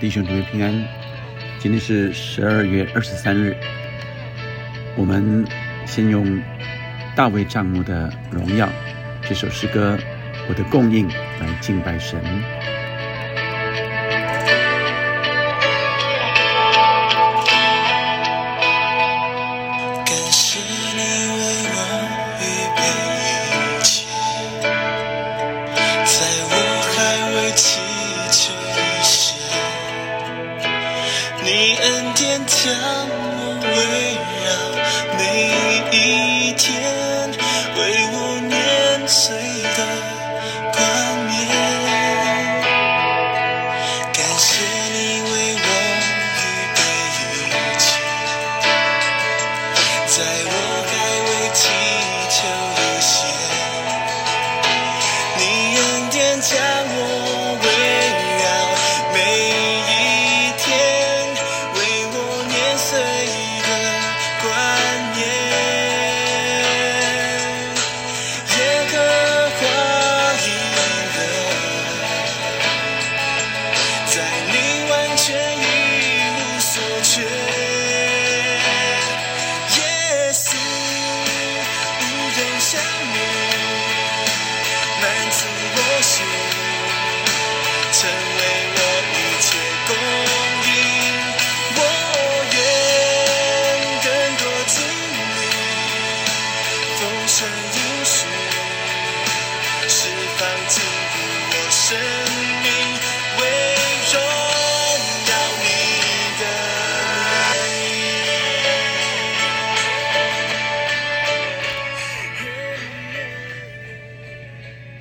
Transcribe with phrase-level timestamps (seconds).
[0.00, 0.72] 弟兄姊妹平安，
[1.58, 3.54] 今天是十二月二十三日。
[4.96, 5.46] 我们
[5.84, 6.42] 先用
[7.14, 8.66] 大卫帐幕的荣耀
[9.20, 9.98] 这首诗歌，
[10.48, 12.18] 我的供应来敬拜神。
[20.06, 20.60] 感谢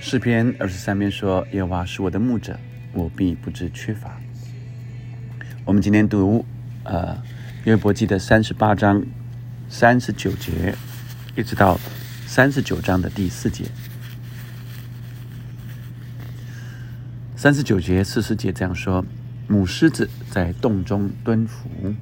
[0.00, 2.58] 诗篇二十三篇说：“耶和华是我的牧者，
[2.94, 4.18] 我必不致缺乏。”
[5.66, 6.42] 我们今天读
[6.84, 7.20] 呃
[7.64, 9.04] 约伯记的三十八章
[9.68, 10.74] 三十九节，
[11.36, 11.78] 一直到
[12.26, 13.64] 三十九章的第四节。
[17.36, 19.04] 三十九节、四十节这样说
[19.46, 21.94] ：“母狮子在洞中蹲伏，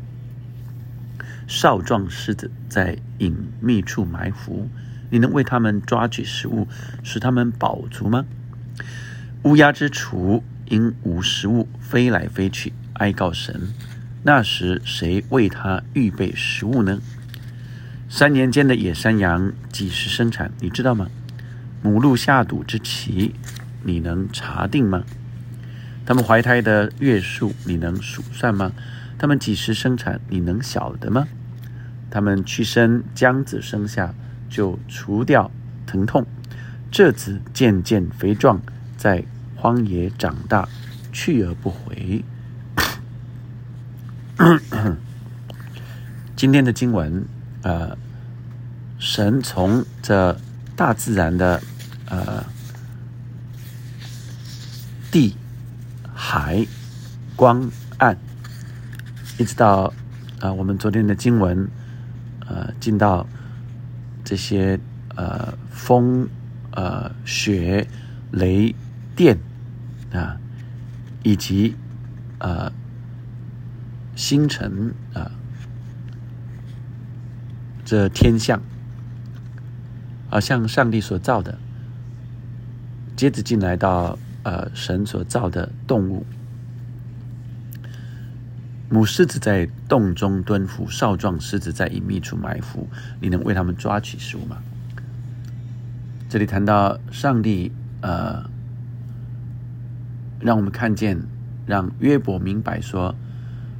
[1.46, 4.68] 少壮狮子在隐秘处埋伏。”
[5.10, 6.66] 你能为他们抓取食物，
[7.02, 8.24] 使他们饱足吗？
[9.42, 13.68] 乌鸦之雏因无食物飞来飞去，哀告神。
[14.22, 17.02] 那时谁为他预备食物呢？
[18.14, 20.52] 三年间的野山羊几时生产？
[20.60, 21.08] 你知道吗？
[21.80, 23.34] 母鹿下肚之期，
[23.84, 25.02] 你能查定吗？
[26.04, 28.72] 他们怀胎的月数，你能数算吗？
[29.18, 30.20] 他们几时生产？
[30.28, 31.26] 你能晓得吗？
[32.10, 34.12] 他们去生将子生下。
[34.50, 35.50] 就除掉
[35.86, 36.26] 疼痛，
[36.90, 38.60] 这子渐渐肥壮，
[38.98, 39.24] 在
[39.56, 40.68] 荒野长大，
[41.10, 42.22] 去而不回。
[46.36, 47.24] 今天的经文，
[47.62, 47.96] 呃，
[48.98, 50.38] 神从这
[50.76, 51.62] 大自然的
[52.06, 52.44] 呃
[55.10, 55.36] 地、
[56.14, 56.66] 海、
[57.34, 58.16] 光、暗，
[59.38, 59.92] 一直到
[60.40, 61.68] 啊，我们昨天的经文，
[62.46, 63.26] 呃，进到。
[64.24, 64.78] 这些
[65.16, 66.28] 呃风
[66.70, 67.86] 呃雪
[68.30, 68.72] 雷
[69.16, 69.36] 电
[70.12, 70.38] 啊，
[71.24, 71.74] 以及
[72.38, 72.72] 呃
[74.14, 75.28] 星辰啊，
[77.92, 78.62] 这天象，
[80.30, 81.58] 好像上帝所造的，
[83.14, 86.24] 接着进来到呃神所造的动物。
[88.88, 92.88] 母狮子在洞中蹲伏，少壮狮子在隐秘处埋伏。
[93.20, 94.56] 你能为他们抓取食物吗？
[96.30, 98.42] 这里谈到上帝，呃，
[100.40, 101.20] 让我们看见，
[101.66, 103.14] 让约伯明白说，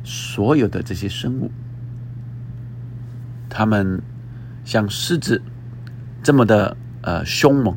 [0.05, 1.51] 所有的这些生物，
[3.53, 4.01] 他们
[4.65, 5.43] 像狮子
[6.23, 7.77] 这么的呃凶猛，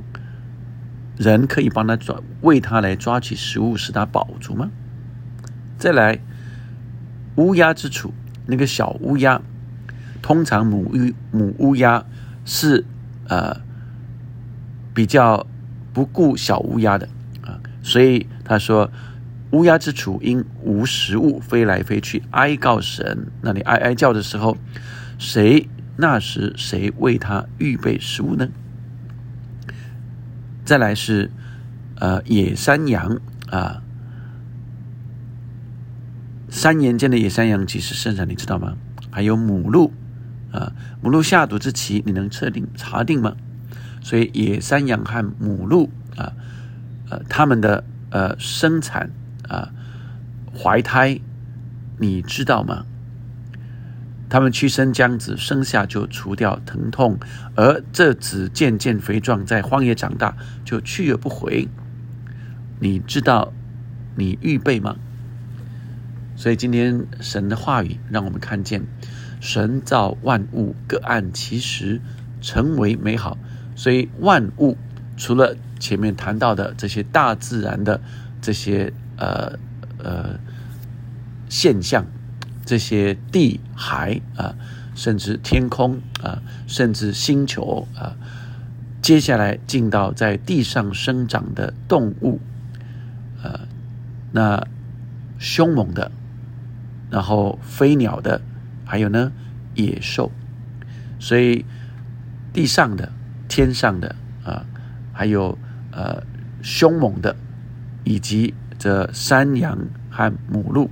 [1.18, 4.72] 人可以帮他抓，为他来抓取食物，使他饱足吗？
[5.78, 6.20] 再来。
[7.38, 8.14] 乌鸦之处，
[8.46, 9.42] 那个小乌鸦，
[10.22, 12.06] 通常母乌母乌鸦
[12.46, 12.86] 是
[13.28, 13.58] 呃
[14.94, 15.46] 比较
[15.92, 17.10] 不顾小乌鸦的
[17.42, 18.90] 啊，所以他说
[19.52, 23.28] 乌鸦之处因无食物飞来飞去，哀告神。
[23.42, 24.56] 那你哀哀叫的时候，
[25.18, 28.50] 谁那时谁为他预备食物呢？
[30.66, 31.32] 再来是
[31.96, 33.20] 呃野山羊
[33.50, 33.82] 啊。
[36.50, 38.28] 三年间的野山羊几时生产？
[38.30, 38.78] 你知道吗？
[39.12, 39.92] 还有母鹿
[40.52, 43.36] 啊，母鹿下犊之期，你能测定查定吗？
[44.02, 46.34] 所以野山羊和母鹿啊，
[47.10, 49.10] 呃，他们的呃生产
[49.50, 49.72] 啊，
[50.58, 51.20] 怀胎，
[51.98, 52.86] 你知道吗？
[54.28, 57.20] 他们屈身将子，生下就除掉疼痛，
[57.56, 61.68] 而这子渐渐肥壮，在荒野长大，就去而不回。
[62.80, 63.54] 你知道
[64.16, 64.96] 你预备吗？
[66.36, 68.84] 所以今天神的话语让我们看见，
[69.40, 72.02] 神造万物各按其时
[72.42, 73.38] 成为美好。
[73.76, 74.76] 所以万物
[75.16, 78.02] 除了前面谈到的这些大自然的
[78.42, 79.58] 这些呃
[80.00, 80.40] 呃
[81.48, 82.06] 现象。
[82.66, 84.56] 这些地海啊，
[84.96, 88.16] 甚至天空啊，甚至星球啊，
[89.02, 92.40] 接下来进到在地上生长的动物，
[93.44, 93.68] 呃，
[94.32, 94.68] 那
[95.38, 96.12] 凶猛的，
[97.12, 98.42] 然后飞鸟的，
[98.84, 99.32] 还有呢
[99.76, 100.32] 野兽，
[101.20, 101.66] 所以
[102.52, 103.12] 地上的、
[103.48, 104.66] 天上的啊，
[105.14, 105.58] 还有
[105.92, 106.24] 呃
[106.64, 107.36] 凶猛的，
[108.04, 109.78] 以及这山羊
[110.10, 110.90] 和母鹿。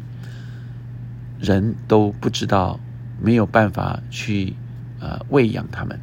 [1.44, 2.80] 人都不知道，
[3.22, 4.56] 没有办法去
[5.02, 6.00] 呃喂养他们，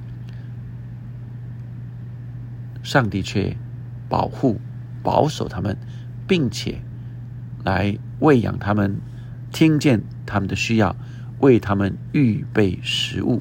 [2.82, 3.56] 上帝却
[4.06, 4.60] 保护、
[5.02, 5.78] 保守他们，
[6.28, 6.82] 并且
[7.64, 8.98] 来喂养他们，
[9.50, 10.94] 听见他们的需要，
[11.38, 13.40] 为他们预备食物。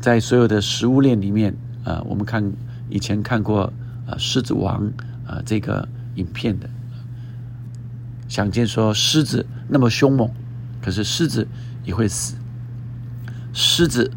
[0.00, 1.54] 在所有的食物链里面，
[1.84, 2.52] 啊，我们看
[2.88, 3.64] 以前看过
[4.06, 4.82] 啊《狮子王》
[5.26, 6.70] 啊这个影片的。
[8.28, 10.30] 想见说狮子那么凶猛，
[10.82, 11.46] 可是狮子
[11.84, 12.36] 也会死。
[13.52, 14.10] 狮子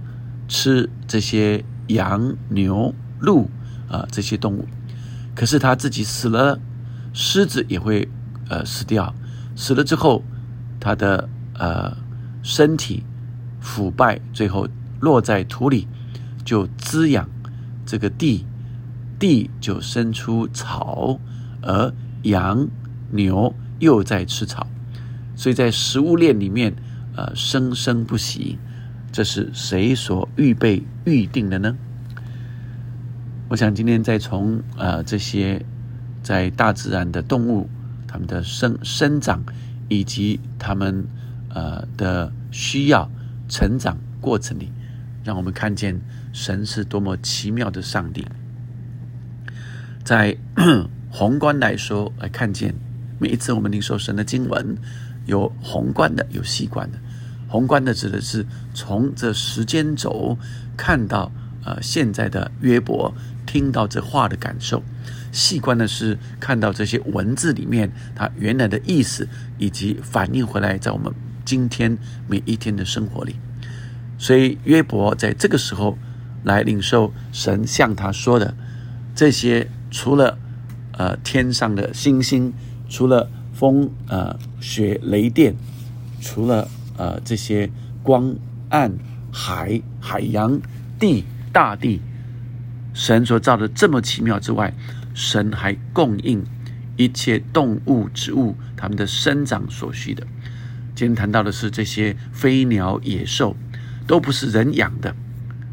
[0.47, 3.49] 吃这些羊、牛、鹿
[3.89, 4.67] 啊这些动物，
[5.35, 6.59] 可是它自己死了，
[7.13, 8.07] 狮子也会
[8.49, 9.13] 呃死掉。
[9.55, 10.23] 死了之后，
[10.79, 11.95] 它的呃
[12.43, 13.03] 身体
[13.59, 14.67] 腐败，最后
[14.99, 15.87] 落在土里，
[16.43, 17.29] 就滋养
[17.85, 18.45] 这个地，
[19.17, 21.19] 地就生出草，
[21.61, 21.93] 而
[22.23, 22.67] 羊、
[23.11, 23.53] 牛。
[23.79, 24.65] 又在吃草，
[25.37, 26.75] 所以在食物链里面，
[27.15, 28.57] 呃，生生不息。
[29.09, 31.75] 这是谁所预备预定的呢？
[33.47, 35.63] 我想今天再从呃这些
[36.21, 37.69] 在大自然的动物，
[38.07, 39.41] 它们的生生长
[39.87, 41.07] 以及它们
[41.49, 43.09] 呃的需要
[43.47, 44.71] 成长过程里，
[45.23, 45.99] 让我们看见
[46.33, 48.25] 神是多么奇妙的上帝。
[50.03, 50.35] 在
[51.09, 52.73] 宏观来说，来看见。
[53.19, 54.77] 每一次我们领受神的经文，
[55.27, 56.97] 有宏观的，有细观的。
[57.47, 60.37] 宏观的指的是从这时间轴
[60.75, 61.31] 看到
[61.63, 63.13] 呃现在的约伯
[63.45, 64.79] 听到这话的感受；
[65.31, 71.13] 细观的是看到这些文字里面它原来的意思，以及反映回来在我们
[71.45, 71.97] 今天
[72.27, 73.35] 每一天的生活里。
[74.17, 75.97] 所以约伯在这个时候
[76.43, 78.55] 来领受神向他说的
[79.15, 80.37] 这些，除了
[80.93, 82.53] 呃天上的星星。
[82.89, 85.55] 除了风、呃雪、雷电，
[86.21, 87.67] 除了呃这些
[88.03, 88.35] 光、
[88.69, 88.93] 暗、
[89.33, 90.61] 海、海洋、
[90.99, 91.99] 地、大地，
[92.93, 94.71] 神所造的这么奇妙之外，
[95.15, 96.45] 神还供应
[96.97, 100.27] 一切动物、植物它们的生长所需的。
[100.93, 103.55] 今天谈到的是这些飞鸟、野兽，
[104.05, 105.15] 都不是人养的，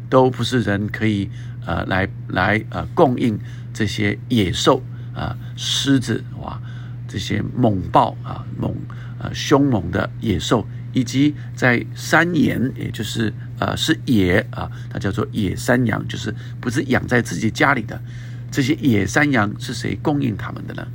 [0.09, 1.29] 都不是人可以
[1.63, 3.39] 呃来来呃供应
[3.71, 4.81] 这些野兽
[5.13, 6.59] 啊，狮子哇。
[7.07, 8.75] 这些猛暴啊，猛
[9.19, 18.01] 呃凶猛的野兽，以及在山岩，也就是呃是野啊，它叫做野山羊，就是不是养在自己家里的
[18.49, 20.87] 这些野山羊是谁供应他们的呢？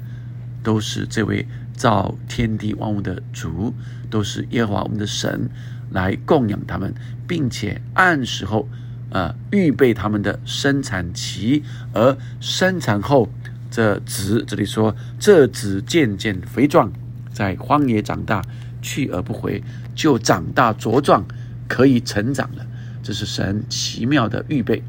[0.62, 3.72] 都是这位造天地万物的主，
[4.10, 5.48] 都是耶和华我们的神
[5.90, 6.94] 来供养他们，
[7.26, 8.68] 并且按时候
[9.10, 11.62] 呃预备他们的生产期，
[11.92, 13.28] 而生产后。
[13.70, 16.92] 这子这里说，这子渐渐肥壮，
[17.32, 18.42] 在荒野长大，
[18.82, 19.62] 去而不回，
[19.94, 21.24] 就长大茁壮，
[21.68, 22.66] 可以成长了。
[23.02, 24.82] 这是神奇妙的预备。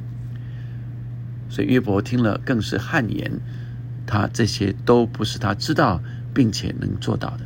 [1.49, 3.31] 所以约伯听了更是汗颜，
[4.07, 6.01] 他这些都不是他知道
[6.33, 7.45] 并且能做到的。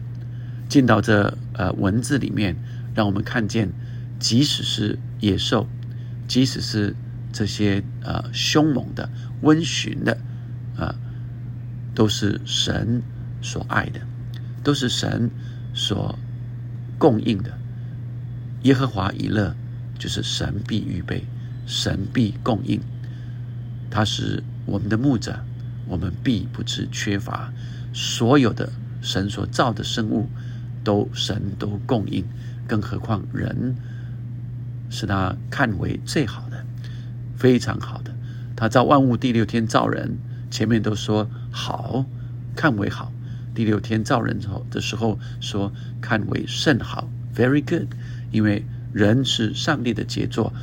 [0.70, 2.56] 进到这呃文字里面，
[2.96, 3.72] 让我们看见，
[4.20, 5.68] 即使是野兽，
[6.28, 6.96] 即使是
[7.34, 9.10] 这些呃凶猛的、
[9.42, 10.18] 温驯的
[10.78, 10.96] 啊。
[11.96, 13.02] 都是神
[13.42, 14.02] 所爱的，
[14.64, 15.32] 都是神
[15.74, 16.20] 所
[17.00, 17.58] 供应的。
[18.64, 19.56] 耶和华以勒
[19.98, 21.24] 就是神必预备，
[21.66, 22.80] 神必供应。
[23.90, 25.40] 他是我们的牧者，
[25.88, 27.52] 我们必不致缺乏。
[27.94, 28.70] 所有的
[29.02, 30.28] 神所造的生物，
[30.84, 32.26] 都神都供应，
[32.68, 33.74] 更何况人
[34.90, 36.66] 是他看为最好的，
[37.38, 38.14] 非常好的。
[38.54, 40.18] 他造万物第六天造人。
[40.56, 42.06] 前面都说好
[42.56, 43.12] 看为好，
[43.54, 45.70] 第六天造人之后的时候说
[46.00, 47.90] 看为甚好，very good，
[48.32, 50.54] 因为人是上帝的杰作，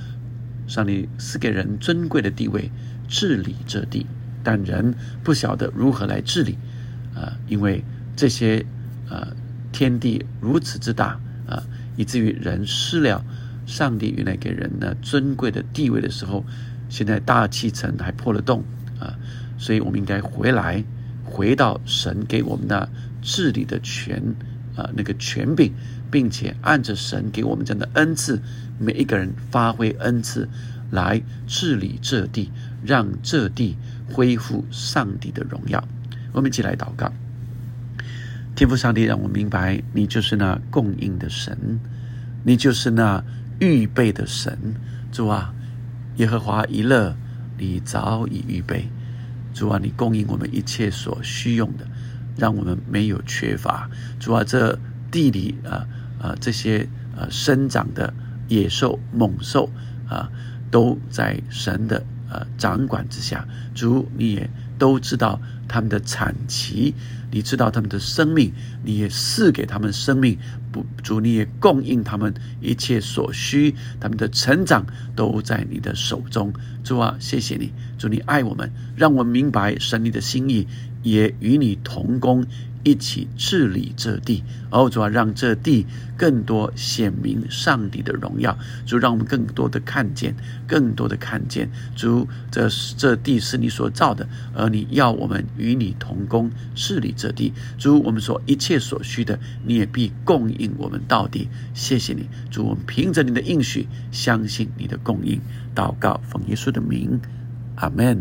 [0.66, 2.70] 上帝赐给人尊贵的地位，
[3.06, 4.06] 治理这地，
[4.42, 6.56] 但人不晓得如何来治理，
[7.14, 7.84] 啊，因为
[8.16, 8.64] 这些
[9.10, 9.28] 啊
[9.72, 11.62] 天地如此之大啊，
[11.98, 13.22] 以至于人失了
[13.66, 16.42] 上帝原来给人的尊贵的地位的时候，
[16.88, 18.64] 现在大气层还破了洞，
[19.62, 20.82] 所以我们应该回来。
[21.24, 22.86] 回到神给我们的
[23.22, 24.20] 治理的权
[24.76, 25.72] 啊，那个权柄，
[26.10, 28.42] 并且按着神给我们这样的恩赐，
[28.78, 30.46] 每一个人发挥恩赐
[30.90, 32.50] 来治理这地，
[32.84, 33.78] 让这地
[34.10, 35.82] 恢复上帝的荣耀。
[36.32, 37.10] 我们一起来祷告，
[38.54, 41.56] 天父上帝，让我明白你就是那供应的神，
[42.44, 43.24] 你就是那
[43.58, 44.74] 预备的神。
[45.10, 45.54] 主啊，
[46.16, 47.16] 耶和华一乐，
[47.56, 48.86] 你早已预备。
[49.52, 51.86] 主啊，你供应我们一切所需用的，
[52.36, 53.90] 让我们没有缺乏。
[54.18, 54.78] 主啊，这
[55.10, 55.86] 地里啊
[56.20, 58.12] 啊这些呃生长的
[58.48, 59.70] 野兽猛兽
[60.08, 60.30] 啊，
[60.70, 63.46] 都在神的呃掌管之下。
[63.74, 66.94] 主，你也都知道他们的产期，
[67.30, 68.52] 你知道他们的生命，
[68.84, 70.38] 你也赐给他们生命。
[70.70, 76.52] 不，主你也供应他们一切所需，他们的成长都在你的手中。
[76.82, 80.66] 主啊，谢谢你，主你爱我们，让我们明白神你的心意，
[81.02, 82.44] 也与你同工。
[82.84, 88.58] 一起治理这地，哦，主啊，让这地更多显明上帝的荣耀。
[88.84, 90.34] 主，让我们更多的看见，
[90.66, 91.70] 更多的看见。
[91.94, 97.52] 主，这这地是你所造的，而你要我们与你同工治理这地。
[97.78, 101.46] 主，我们所一切所需的，你也必供应我们到底。
[101.74, 105.40] 谢谢你，主，我们凭着你的应许，相信你的供应。
[105.72, 107.20] 祷告，奉耶稣的名，
[107.76, 108.20] 阿门，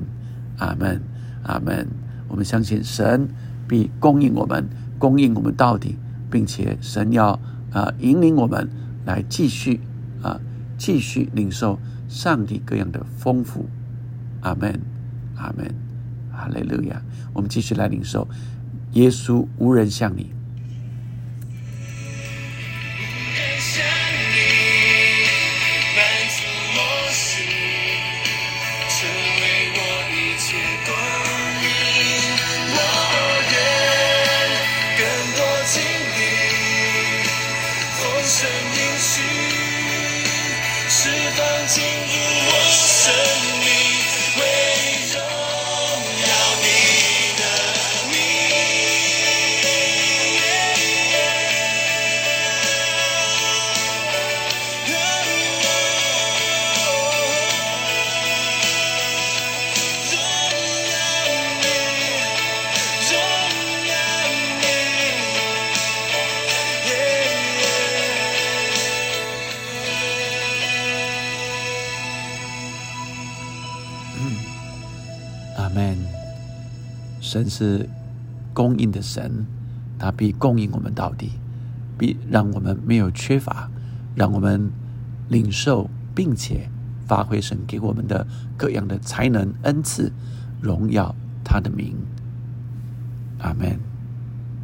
[0.60, 1.02] 阿门，
[1.42, 2.01] 阿门。
[2.32, 3.28] 我们相信神。
[3.68, 4.68] 必供应我们，
[5.00, 5.96] 供应我们到底，
[6.30, 7.40] 并且神要
[7.72, 8.70] 啊引领我们
[9.06, 9.80] 来继续
[10.22, 10.38] 啊
[10.78, 13.70] 继续领受上帝各样的丰富。
[14.42, 14.78] 阿门，
[15.38, 15.74] 阿门，
[16.34, 17.02] 哈利路亚。
[17.32, 18.28] 我们继续来领受
[18.92, 20.34] 耶稣无人像你。
[77.32, 77.88] 神是
[78.54, 79.46] 供应的神，
[79.98, 81.32] 他必供应我们到底，
[81.98, 83.72] 必让我们没有缺乏，
[84.14, 84.70] 让我们
[85.30, 86.70] 领受，并且
[87.08, 90.12] 发挥神给我们的各样的才能恩赐，
[90.60, 91.96] 荣耀他的名。
[93.40, 93.91] 阿门。